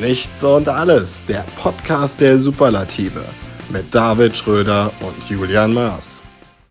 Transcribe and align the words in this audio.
Nichts 0.00 0.42
und 0.42 0.68
alles, 0.68 1.20
der 1.28 1.44
Podcast 1.56 2.20
der 2.20 2.38
Superlative 2.38 3.24
mit 3.68 3.94
David 3.94 4.36
Schröder 4.36 4.90
und 5.00 5.28
Julian 5.28 5.72
Maas. 5.72 6.22